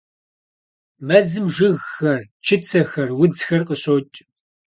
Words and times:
Mezım 1.07 1.47
jjıgxer, 1.55 2.21
çıtsexer, 2.45 3.09
vudzxer 3.17 3.61
khışoç'. 3.67 4.15